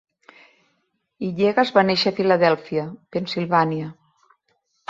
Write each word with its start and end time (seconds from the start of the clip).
Hillegas 1.27 1.71
va 1.77 1.83
néixer 1.91 2.13
a 2.13 2.17
Filadèlfia, 2.21 2.89
Pennsilvània. 3.17 3.93